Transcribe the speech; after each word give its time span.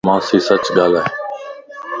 مانسين 0.07 0.41
سچ 0.47 0.63
ڳالھائي 0.75 1.07